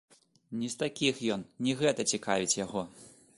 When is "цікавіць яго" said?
2.15-2.81